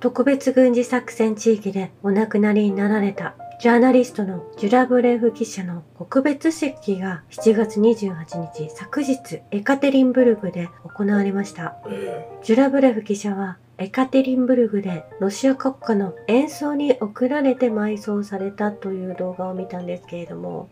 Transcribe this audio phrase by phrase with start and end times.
[0.00, 11.76] 特別軍事作戦地域でお亡くなりになられたジャーナリストのジュラブレフ記者の告別式が7月28日昨日エカテリンブルグで行われました。
[11.88, 20.68] えジュラブレフ記者はエカテリンブルグでロシア国歌の演奏に送られて埋葬されたという動画を見たんですけれども。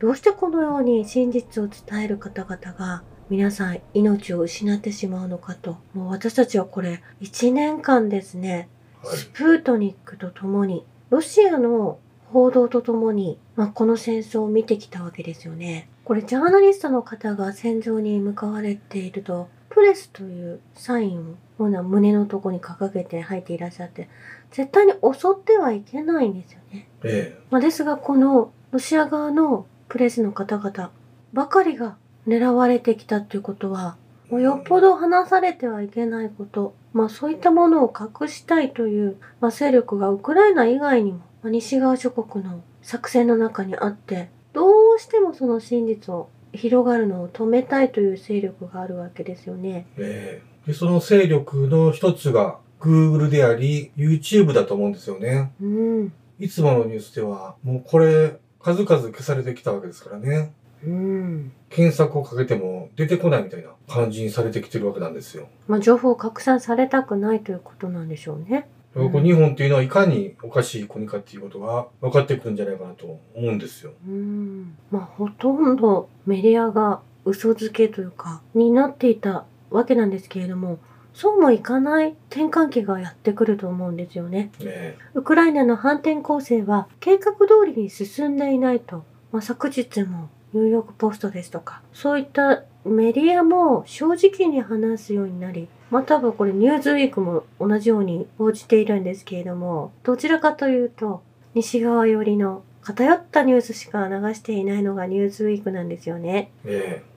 [0.00, 5.76] どうしてこのように真実を伝える方々が皆さん命を失ってしまうのかと。
[5.92, 8.68] もう私たちはこれ1年間ですね、
[9.02, 9.16] はい。
[9.18, 11.98] スプートニックとともに、ロシアの
[12.32, 15.90] 報道とともに、まあ、この戦争を見てきたわけですよね。
[16.04, 24.08] これジャーナリストの方が戦場に向かわれていると、プレスというサインを胸のとこに掲げて入っていらっしゃって、
[24.50, 26.88] 絶対に襲ってはいけないんですよね。
[27.04, 30.90] えまあ、ですがこのロシア側のプレスの方々
[31.34, 31.96] ばかりが
[32.26, 33.96] 狙われてきたということは、
[34.30, 34.32] え。
[34.32, 49.86] もうよっぽど話されてはいけないこと、まあそういったものを隠したいという、まあ、勢力がウクライナ以外にも、まあ、西側諸国の作戦の中にあって、どうしてもその真実を広がるのを止めたいという勢力があるわけですよね。
[49.96, 50.68] ええ。
[50.68, 55.52] で、その勢力の一つが Google であり YouTube だと思うんですよね。
[55.60, 56.12] うん。
[56.38, 60.52] いつものニュースでは、もうこれ、数々消されてきたわけですからね。
[60.84, 61.52] うん。
[61.70, 65.48] 検索をかけても出てこないみたいな感じにされてきてるわけなんですよ。
[65.66, 68.68] まあ情報を拡散されたくないということなんでしょうね。
[68.94, 73.92] こう日本っていうのはいかにおかしい国かっていうことが分かってくるんじゃないかなと思うんですよ。
[74.06, 74.76] うん。
[74.90, 80.78] まあほとんどメディアが嘘付けというか、になっていたわけなんですけれども、
[81.12, 84.50] そうもいかない転換期がやってくると思うんですよね。
[84.60, 101.22] ねウクライナの反転攻勢は計画通りに進んでいないと、まあ、昨日もニューヨークポストですとか、そういったメディアも正直に話すようになり、まあ多分これニューズウィークも同じように報じているんですけれども、どちらかというと、
[101.54, 106.50] 西側寄りの偏ったニュースしか流していないのがニューズウィークなんですよね。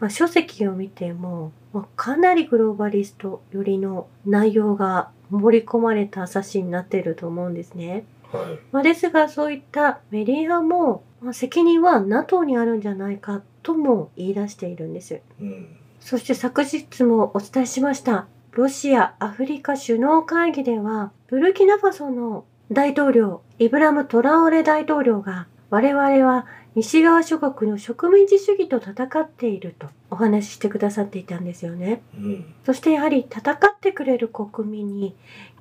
[0.02, 8.04] まあ、書籍を見ても、まあ、かなりグローバリスト寄りの内容が盛り込まれた冊子になっていると思うんですね。
[8.34, 8.38] え。
[8.38, 8.60] はい。
[8.74, 11.02] まあ、ですがそういったメディアも、まあ、
[11.34, 15.22] 責任は NATO にあるんじゃないかとも言い出しているんです。
[15.40, 15.68] うん。
[16.00, 18.28] そして昨日もお伝えしました。
[18.52, 32.02] ロシア・アフリカ首脳会議では、ブルキナファソの大統領、イブラム・トラオレ大統領が、我々は西側諸国の植民地主義と戦っているとお話ししてくださっていたんですよね。
[32.14, 32.54] うん。
[32.66, 35.16] そしてやはり戦ってくれる国民に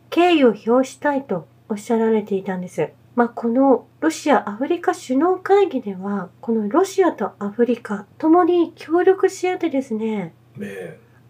[0.09, 2.91] 敬意を表したいとおっしゃられていたんです。
[3.17, 10.33] まあ、このロシア・アフリカ首脳会議では、このロシアとアフリカともに協力し合ってですね。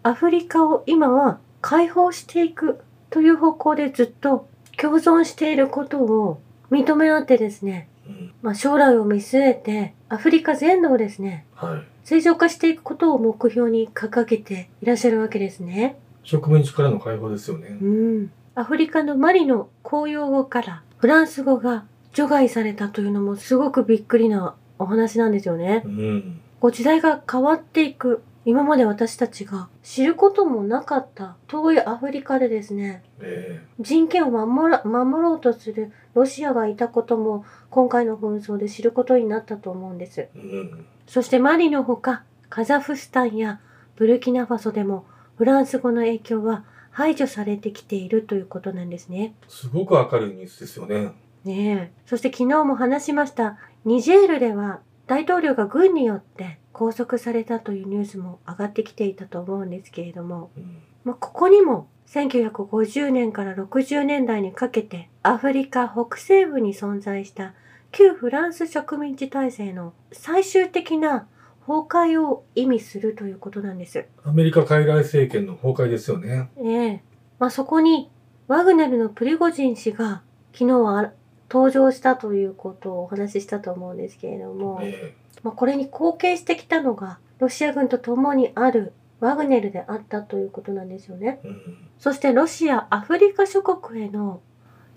[0.03, 4.47] アフリカを今は解放していくという方向でずっと
[4.77, 8.33] 共存していることを認め合ってですね、うん。
[8.41, 11.83] まあ、将来を見据えてアフリカ全土をですね、はい。
[12.03, 15.99] 正常化していくことを目標に掲げていらっしゃるわけですね。
[16.23, 17.85] 植民地からの解放ですよねう。
[17.85, 18.31] ん。
[18.55, 25.87] アフリカのマリの公用語からフランス語が除外されたというのもすごくびっくりなお話なんですよねう。
[25.89, 26.41] ん。
[26.59, 28.23] こう時代が変わっていく。
[28.43, 40.21] 今まで私たちが知ることもなかった遠いアフリカでですね、え人権を守ら守ろうとするロシアがいたことも今回の紛争で知ることになったと思うんです。
[40.21, 40.31] え。
[40.35, 40.85] うん。
[41.07, 43.59] そしてマリのほか、カザフスタンや
[43.95, 45.05] ブルキナファソでも
[45.37, 49.33] フランス語の影響は排除されてきているということなんですね。
[49.47, 51.11] すごく明るいニュースですよね。
[51.43, 51.91] ねえ。
[52.05, 60.77] そして昨日も話しました、ニジェールでは大統領が軍によって拘束されたというニュースも上がってきていたと思うんですけれども、うん。
[61.03, 67.53] まあ、ここにも1950年から60年代にかけてアフリカ北西部に存在した
[67.91, 71.27] 旧フランス植民地体制の最終的な
[71.71, 74.05] 崩壊を意味するということなんです。
[74.25, 76.49] アメリカ傀儡政権の崩壊ですよね。
[76.57, 77.03] ええ
[77.39, 78.11] まあ、そこに
[78.47, 80.21] ワグネルのプリゴジン氏が
[80.53, 81.13] 昨日は
[81.49, 91.39] 登場したということをお話ししたと思うんですけれども、えまあ、これに貢献してきたのがロシア軍と共にあるワグネルであったということなんですよね。
[91.43, 91.47] え。
[91.47, 91.77] うん。
[91.99, 94.41] そしてロシア、アフリカ諸国への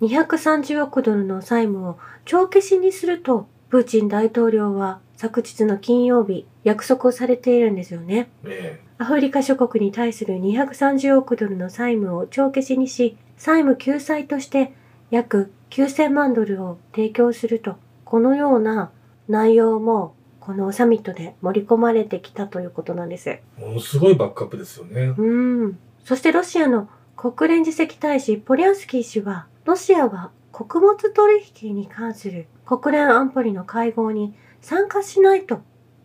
[0.01, 8.31] 230億ドルの債務を帳消しにすると、プーチン大統領は昨日の金曜日約束をされているんですよね。
[8.45, 14.73] えアフリカ諸国に対する230億ドルの債務を帳消しにし、債務救済として
[15.11, 17.75] 約9000万ドルを提供すると、
[18.05, 18.93] このような
[19.27, 23.29] 内容もこのサミットで盛り込まれてきたということなんです。
[23.29, 23.43] え。
[23.59, 25.17] ものすごいバックアップですよね。
[25.19, 25.79] うん。
[26.05, 35.63] そしてロシアの国連次席大使ポリャンスキー氏は、ロシアは穀物取引に関する国連安保理の会合に参加しないと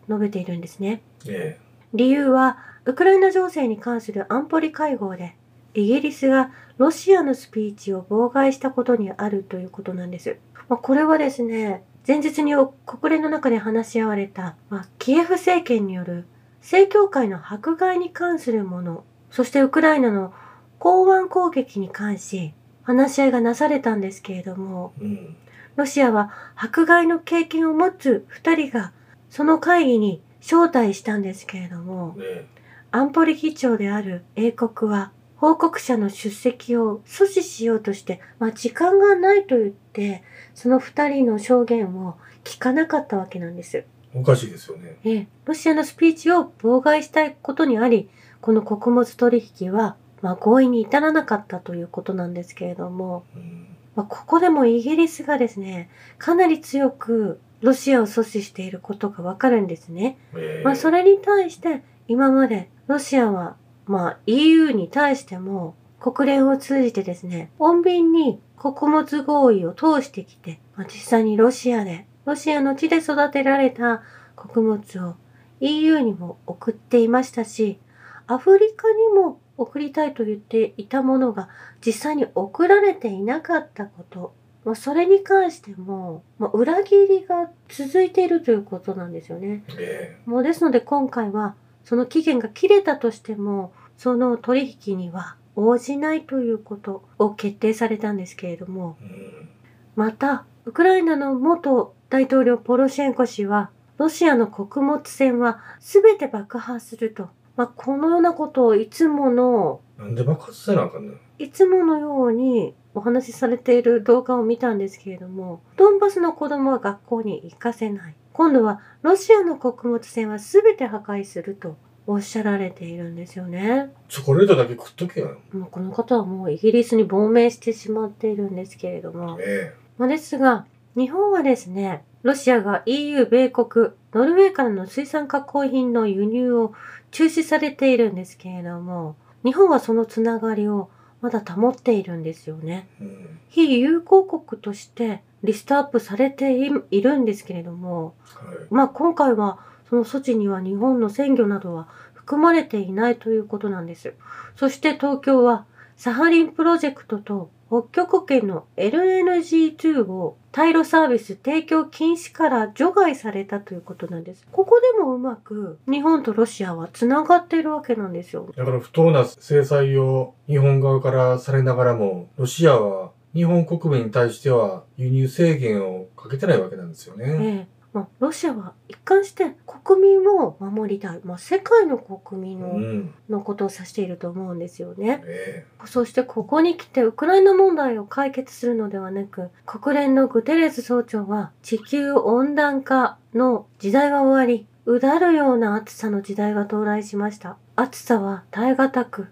[0.08, 1.02] 述べているんですね。
[1.28, 1.58] え
[1.94, 5.36] 理由は、ウクライナ情勢に関する安保理会合で、
[5.74, 10.38] イギリスがロシアのスピーチを妨害したことにあるということなんです。
[10.68, 12.54] まあ、これはですね、前日に
[12.86, 16.26] 国連の中で話し合われた、まあ、キエフ政権による
[16.62, 20.34] 正教会の迫害に関するもの、そしてウクライナの
[20.80, 22.54] 港湾攻撃に関し、
[22.84, 25.36] 話し合いがなされたんですけれども、えうん。
[25.80, 28.92] ロシアは迫害の経験を持つ二人が
[29.30, 32.46] その会議に招待したんですけれども、え
[32.92, 40.22] 安保理議長である英国は報告者の出席を阻止しようとして、まあ時間がないと言って、
[40.54, 43.78] その二人の証言を聞かなかったわけなんです。
[43.78, 44.98] えおかしいですよね。
[45.06, 48.10] ええ、ロシアのスピーチを妨害したいことにあり、
[48.42, 53.68] この穀物取引は、まあ、合意に至らなかったということなんですけれども、うん。
[54.00, 60.18] まあ、ここでもイギリスがですね、かなり強くロシアを阻止していることがわかるんですね。
[60.34, 63.58] ええまあ、それに対して今までロシアは、
[63.88, 74.02] まあ、EU に対しても国連を通じてですね、穏便に穀物合意を通してきて、まあ、実際にロシアで、ロシアの地で育てられた
[74.38, 75.16] 穀物を
[75.60, 77.80] EU にも送っていましたし、
[78.28, 81.50] アフリカにも送りたいと言っていたものが
[81.86, 84.34] 実際に送られていなかったこと、
[84.66, 89.64] まあ、それに関しても、まあ、裏切りが続いているということなんですよね。
[89.78, 99.50] えもうですので今回はその期限が切れたとしてもその取引には応じないということを決定されたんですけれどもえうん。
[99.96, 107.30] またウクライナの元大統領ポロシェンコ氏はロシアの穀物船は全て爆破すると、
[107.60, 111.20] まあ、このようなことをいつものなんで爆発せなあかんねん。
[111.40, 118.16] いつものようにお話しされている動画を見たんですけれども、ドンバスの子供は学校に行かせない。
[118.32, 121.76] 今度はロシアの穀物船は全て破壊すると
[122.08, 123.92] おっしゃられているんですよね。
[124.08, 125.38] チョコレートだけ食っとけよ。
[125.52, 129.38] もうこの方はもうイギリスに亡命してしまっているんですけれども。
[129.42, 130.66] えまあ、ですが、
[130.96, 136.74] 日本はですね、ロシアが EU、米国、ノルウェーからの水産加工品の輸入を
[137.12, 140.90] 中止されているんですけれども、日本はそのつながりを
[141.22, 142.88] まだ保っているんですよね。
[143.02, 143.40] えうん。
[143.50, 148.58] 非友好国としてリストアップされていいるんですけれども、はい。
[148.70, 149.60] まあ今回は
[149.90, 154.14] その措置には日本の鮮魚などは含まれていないということなんです。
[154.56, 155.66] そして東京は
[155.98, 164.46] サハリンプロジェクトと北極圏の LNG2 を対ロサービス提供禁止から除外されたということなんです。
[164.52, 168.52] ここでもうまく日本とロシアはつながっているわけなんですよ。
[168.58, 177.26] だから不当な制裁を日本側からされながらも、ロシアは日本国民に対しては輸入制限をかけてないわけなんですよね。
[177.40, 183.14] ええまあ、ロシアは一貫して国民を守りたい、まあ、世界の国民うの,、ん。
[183.30, 185.24] のことを指していると思うんですよね。
[185.26, 197.58] えそしてここに来てウクライナ問題を解決するのではなく、国連のグテレス総長は地球温暖化の時代は終わり、うだるような暑さの時代が到来しました。
[197.76, 199.28] 暑さは耐え難く、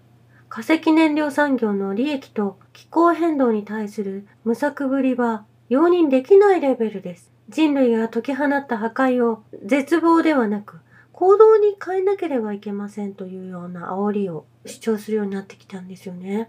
[0.48, 7.30] 化石燃料産業の利益と気候変動に対する無策ぶりは容認できないレベルです。
[7.48, 10.80] 人類が解き放った破壊を絶望ではなく
[11.12, 16.48] 行動に変えなければいけませんというような煽りを主張するようになってきたんですよね。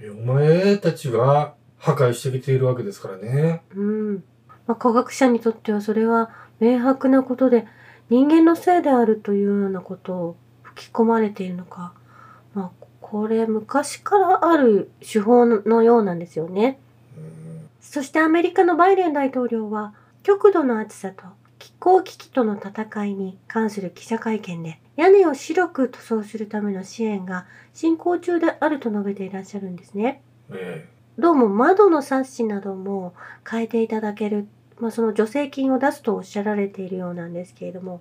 [0.00, 3.62] えお前たちが破壊してきているわけですからね。
[3.76, 4.14] うん。
[4.66, 7.66] まあ、科学者にとってはそれは明白なことで
[8.08, 11.92] 人間のせいであるというようなことを吹き込まれているのか。
[12.54, 16.80] まあ、これ昔からある手法のようなんですよね。
[17.16, 19.92] うんそしてアメリカのバイデン大統領は
[20.22, 21.24] 極度の暑さと
[21.58, 30.22] 気候危機との戦いに関する記者会見で屋根を白く塗装するための支援が進行中であると述べていらっしゃるんですね。
[30.50, 30.88] え
[31.18, 33.14] どうも窓のサッシなども
[33.48, 34.46] 変えていただける、
[34.78, 38.00] まあ、その助成金を出すとおっしゃられているようなんですけれども、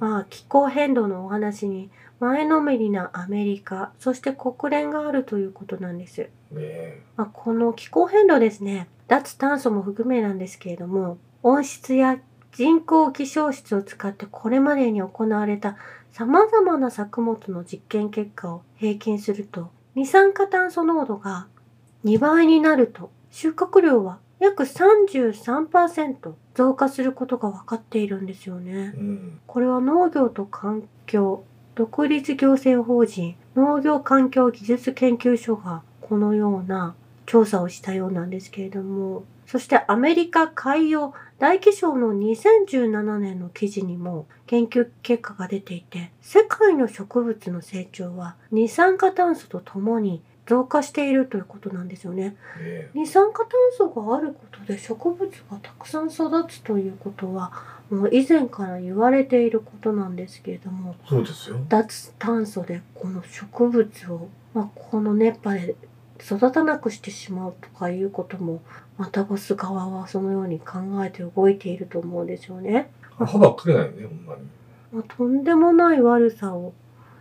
[0.00, 1.90] えうんまあ、気候変動のお話に
[2.20, 6.28] 前のめりなアメリカ、そして国連があるということなんです。
[6.54, 12.18] えまあ、この気候変動ですね、脱炭素も含めなんですけれども、温室や
[12.52, 15.76] 人工気象室を使ってこれまでに行われた
[16.12, 21.46] 様々な作物の実験結果を平均すると、二酸化炭素濃度が
[22.04, 28.94] 2倍になると、収穫量は約33%増加することが分かっているんですよね。
[28.96, 36.94] うんこれは農業と環境独立行政法人農業環境技術研究所がこのような
[37.26, 52.34] 調査をしたようなんですけれども、そしてアメリカ海洋大気象の2017年の記事にも研究結果が出ていて、世界の植物の成長は二酸化炭素とともに増加しているということなんですよね。
[52.58, 57.52] え二酸化炭素があることで植物がたくさん育つということは
[57.90, 60.96] もう以前から言われていることなんですけれども。
[61.68, 65.76] 脱炭素でこの植物を、まあ、この熱波で
[66.24, 68.60] 育たなくしてしまうとかいうことも
[68.96, 72.90] またボス側はそのように考えて動いていると思うんですよね。
[73.18, 74.42] 歯ばっかりないよね、ほんまに。
[74.92, 76.72] まあ、とんでもない悪さを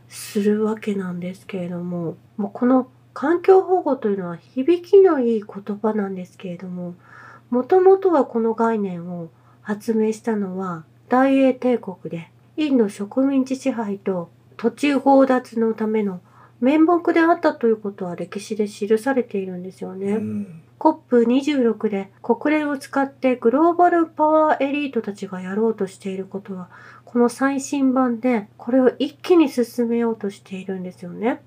[0.10, 6.96] するわけなんですけれども、もうこの環境保護というのは響きのいい言葉なんですけれども、
[7.50, 9.30] もともとはこの概念を
[9.62, 16.22] 発明したのは大英帝国で、インド植民地支配と土地強奪のための
[16.60, 20.14] 面目であったということは歴史で記されているんですよね。
[20.14, 20.62] うん。
[20.80, 26.70] COP26 で国連を使ってグローバルパワーエリートたちがやろうとしていることは、
[27.06, 31.28] この最新版でこれを一気に進めようとしているんですよね。
[31.28, 31.40] はい。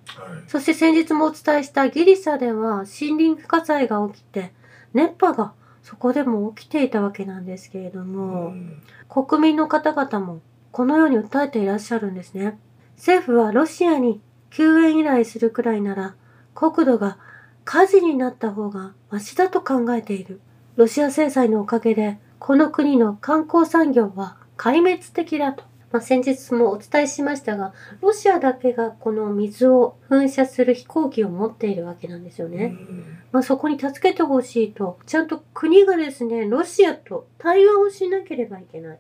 [0.49, 4.52] そして先日もお伝えしたギリシャでは森林火災が起きて、
[4.95, 5.52] 熱波が
[5.83, 8.83] そこでも起きていたわけなんですけれどうも、ん。
[9.09, 10.40] 国民の方々も
[10.73, 12.59] このように訴えていらっしゃるんですね。
[12.97, 16.14] 政府はロシアに救援依頼するくらいなら
[16.54, 17.19] 国土が
[17.64, 20.40] 火事になった方がマシだと考えている。
[20.76, 25.70] ロシア制裁のおかげでこの国の観光産業は壊滅的だと。
[25.92, 32.76] まあ、先日もお伝えしましたが、ロシアだけがこの水を噴射する飛行機を持っているわけなんですよね。
[32.78, 38.99] うんまあ、そこに助けてほしいと、ちゃんと国がですね、ロシアと対話をしなければいけない。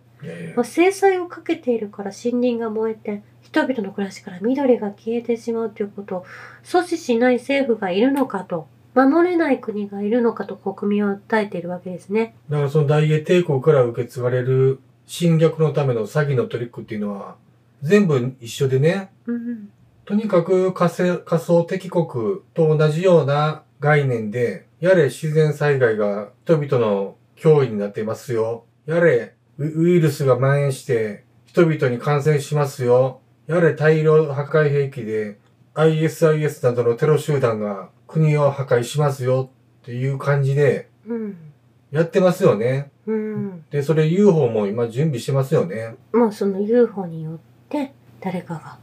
[0.54, 6.26] まあ、制裁をかけているから森林が燃えて人々の暮らしから緑が消えてしまうということを
[6.62, 12.34] 阻止しない政府がいるのかと守れない国がいるのかと国民は訴えているわけですね。
[12.50, 14.80] だからその大英帝国から受け継がれる
[15.10, 17.34] 侵略のための詐欺のトリックっていうのは
[17.82, 19.68] 全部一緒でね、うん、
[20.04, 22.06] とにかく仮想仮想敵国
[22.54, 28.66] と同じような概念で、やれ自然災害が人々の脅威になっていますよ。
[28.86, 33.20] やれウウイルスが蔓延して人々に感染しますよ。
[33.48, 35.40] やれ大量破壊兵器で
[35.74, 39.50] ISIS などのテロ集団が国を破壊しますよ。
[39.82, 40.88] っていう感じで。
[41.08, 41.49] うん、
[41.92, 42.90] やってますよね。
[43.06, 43.64] うん。
[43.70, 45.96] で、それ UFO も今準備してますよね。
[46.12, 48.78] まあその UFO によって誰かが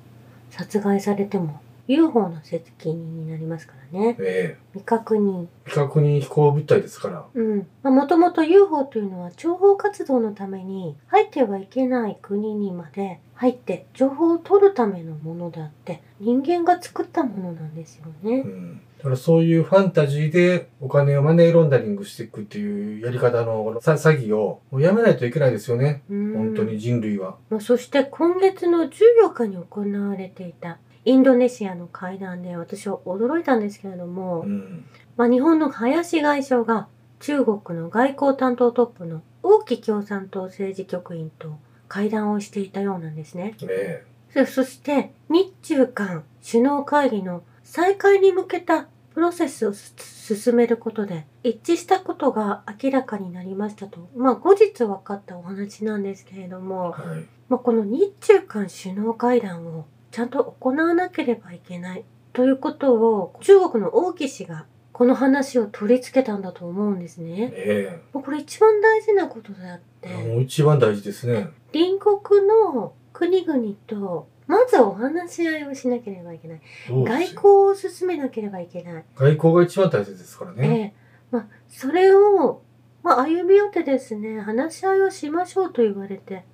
[0.50, 4.18] 殺害されても UFO の責任になりますからね。
[4.20, 5.44] え未確認。
[5.44, 7.26] え未確認飛行物体ですから。
[7.34, 7.68] うん。
[7.82, 18.48] まあもともと UFO というのは情報活動のために入ってはいけない国にまで入って情報を取るためのものであって人間が作ったものなんですよねう。
[18.48, 18.82] ん。
[18.98, 26.04] だからそういうファンタジーでお金をマネーロンダリングしていくっていうやり方のさ詐欺をもうやめないといけないですよね。
[26.10, 27.38] うん本当に人類は。
[27.50, 34.86] まあそして今月の14日に行われていたインドネシアの会談で私は驚いたんですけれども、うん。
[35.16, 36.88] まあ、日本の林外相が
[37.20, 43.56] 中国の外交担当トップの王毅共産党政治局員と会談をしていたようなんですね。
[43.62, 49.94] えそそして日中韓首脳会議の再開に向けたプロセスをす
[50.36, 57.26] 進めることで一致したことが明らかになりましたと、まあ後日分かったお話なんですけれどえも、はい。
[57.50, 67.52] まあ、この日中韓首脳会談をちゃんと行わなければいけないということを中国の王毅氏がこの話を取り付けたんだと思うんですね。
[67.54, 71.50] えもうこれ一番大事なことであっえて、もう一番大事ですね。
[71.74, 76.62] 隣国の国々とまずお話し合いをしなければいけない。
[76.88, 77.36] 外交
[77.70, 79.04] を進めなければいけない。
[79.16, 80.68] 外交が一番大切ですからね。
[80.68, 80.94] ええ
[81.32, 82.62] まあ、それを、
[83.04, 86.46] まあ、歩み寄ってですね、話し合いをしましょうと言われて、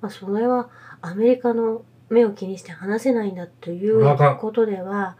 [0.00, 0.70] まあ、それは
[1.02, 5.16] アメリカの目を気にして話せないんだということでは、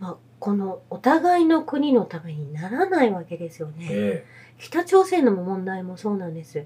[0.00, 3.88] まあ、このお互いの国のためにならないわけですよね。
[3.90, 4.26] え
[4.58, 6.64] 北朝鮮の問題もそうなんです。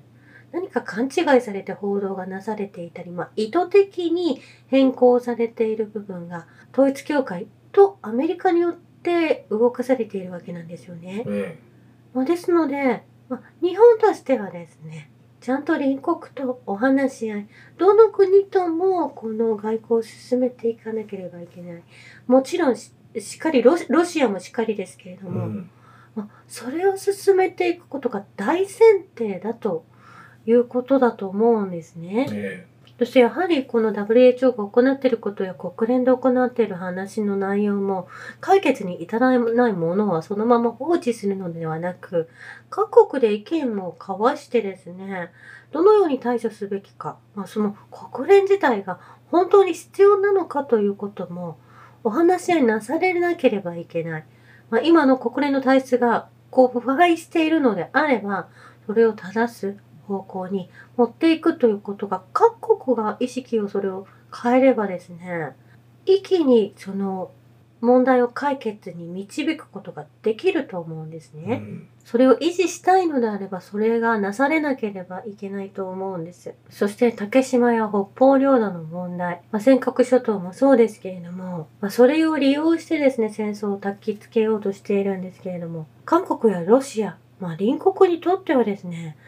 [0.53, 11.31] 何か勘違いされて報道がなされていたり、まあ、意図的に変更されている部分が統一教会とアメリカによって動かされているわけなんですよねえ。
[11.31, 11.59] え
[12.15, 21.83] まあ、ですので、まあ、日本としてはですね、ちゃんと隣国とお話し合い、どの国ともこの外交を進めていかなければいけない。
[22.27, 25.71] もちろんししっかりロシアもしっかりですけれども、うん。
[26.15, 28.69] まあ、それを進めていくことが大前
[29.17, 29.98] 提だとい
[30.55, 32.27] うことだと思うんですね。
[32.31, 32.67] え
[32.99, 38.09] そしてやはりこの WHO が行っていることや国連で行っている話の内容も
[38.41, 42.29] 解決に至らないものはそのまま放置するのではなく
[42.71, 45.31] 各国で意見も交わしてですね
[45.71, 47.77] どのように対処すべきか、まあ、その
[48.13, 48.99] 国連自体が
[49.31, 51.57] 本当に必要なのかということも
[52.03, 54.25] お話し合いなされなければいけない。
[54.71, 58.49] まあ、今の国連の体質がこう腐敗しているのであれば
[58.87, 59.77] それを正す
[60.09, 64.07] 方向に持っていくということが各国が意識をそれを
[64.43, 65.55] 変えればですね
[66.07, 67.31] 一気にその
[67.81, 71.63] 問題を解決に導くことができると思うんですね。
[71.63, 76.55] うんそれを維持したいのであればそれがなされなければいけないと思うんです。
[76.71, 89.19] そして竹島や北方領土の問題、まあ、尖閣諸島もそうですけれども、まあ、それを利用してですね戦争を焚きつけようとしているんですけれども韓国やロシア、まあ、隣国にとってはですね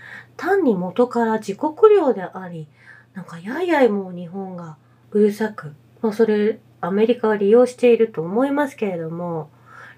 [0.41, 2.67] 単に元から自国領であり
[3.13, 4.79] なんかやいやいもう日本が
[5.11, 9.51] うるさく、まあ、それアメリカは利用していると思いますけれども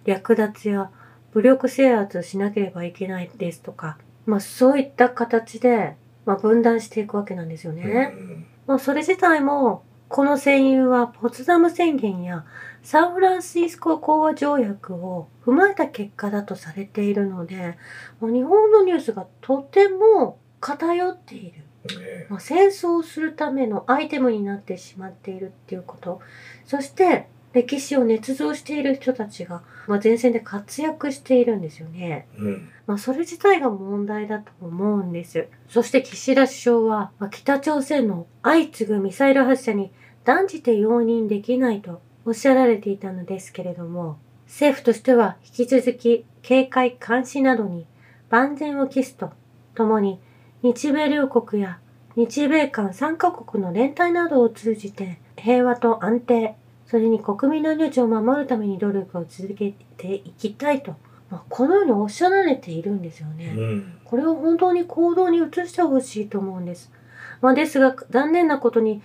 [0.04, 0.90] 略奪や
[1.32, 5.94] 武力制圧しなければいけないですとか、まあそういった形で、
[6.26, 8.12] まあ、分断していくわけなんですよね。
[8.14, 12.44] うんまあそれ自体も、この戦友はポツダム宣言や
[12.82, 17.78] サンフランシスコ講和条約を踏まえた結果だとされているので、
[18.20, 21.60] もう日本のニュースがとても偏っている。
[21.98, 26.20] ねまあ、戦争をするためのアイテムになってしまっているっていうこと。
[26.66, 32.26] そして、歴史を捏造している人たちが、まあ、前線で活躍しているんですよね。
[32.36, 35.48] うんまあ、それ自体が問題だと思うんです。
[35.68, 39.92] そして岸田首相は、まあ、北朝鮮の相次ぐミサイル発射に
[40.24, 47.86] 断じて容認できないとおっしゃられていたのですけれども、政府としては引き続き警戒監視などに
[48.30, 49.32] 万全を期すと
[49.74, 50.20] ともに
[50.62, 51.78] 日米両国や
[52.14, 56.54] 日米韓3カ国の連帯などを通じて平和と安定、
[56.86, 60.94] それに国民の命を守るために努力を続けていきたいと、
[61.30, 63.54] まあ、このようにおっしゃられているんですよね。
[63.56, 66.92] うんこれを本当に行動に移してほしいと思うんです。
[67.40, 69.00] まあ、ですが残念なことに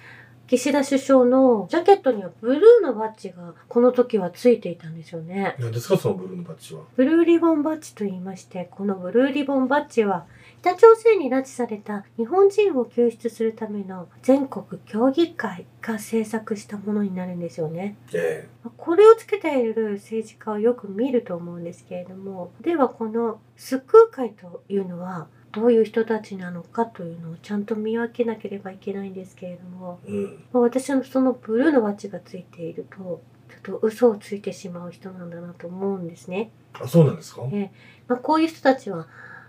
[0.48, 5.56] 岸田首相のジャケットにはブルーのバッジがこの時はついていたんですよね。
[5.60, 6.84] 何ですかそのブルーのバッジは？
[6.96, 10.26] ブルーリボンバッジと言いまして、このブルーリボンバッジは
[10.62, 17.98] 北朝鮮に拉致された日本人を救出するための全国協議会が制作したものになるんですよね。
[18.14, 30.44] えこれをつけている政治家をよく見ると思うんですけれども、ではこの救う会というのはどういう人たちなのかというのをちゃんと見分けなければいけないんですけれども、えうん。
[30.54, 33.20] まあ私のそのブルーのバッジがついていると、ちょ
[33.58, 36.52] っと嘘をついてしまう人なんだなと思うんですね。
[36.80, 37.42] あそうなんですか？
[37.52, 37.72] え
[38.08, 39.08] まあ、こういう人たちは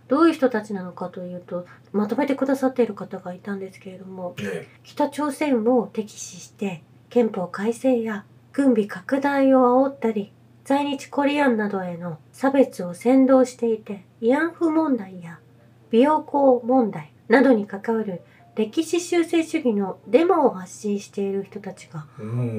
[0.09, 4.67] どういう人たちなのかというとまとめてくださっている方がいたんですけれどもえ。
[4.83, 10.33] 北朝鮮を敵視して憲法改正や軍備拡大を煽ったり
[10.65, 15.39] 在日コリアンなどへの差別を扇動していて慰安婦問題や
[15.91, 18.23] 美容校問題などに関わる
[18.55, 22.07] 歴史修正主義のデマを発信している人たちが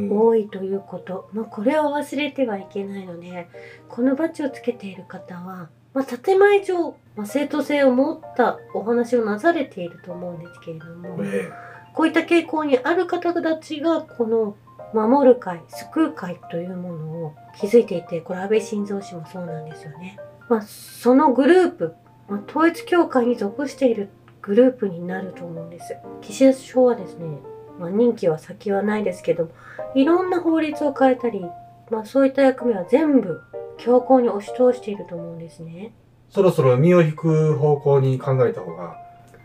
[0.10, 3.50] 多いということ、まあ、これを忘れてはいけないので
[3.90, 11.52] このバッジをつけている方は、まあ、建前上、まあ、正当性を持ったお話をなされていると思うんですけれどもえ。
[11.94, 14.56] こういった傾向にある方たちがこの
[14.94, 20.18] 守る会救う会というものを築いていてこれ安倍晋三氏もそうなんですよね。
[20.48, 21.96] まあ、そのグループ、
[22.30, 24.10] まあ、統一教会に属している
[24.42, 25.96] グループになると思うんです。
[26.22, 27.40] 岸田首相はですね、
[27.80, 29.50] まあ、任期は先はないですけど
[29.96, 31.46] いろんな法律を変えたり、
[31.90, 33.42] まあ、そういった役目は全部
[33.78, 35.94] 強行に押し通していると思うんですね。
[36.30, 38.96] そろそろ身を引く方向に考えた方が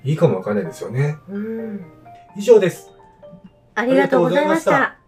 [0.02, 1.16] いいかもわかんないですよね。
[1.28, 1.86] うん。
[2.36, 2.92] 以上です。
[3.74, 4.98] ありがとうございました。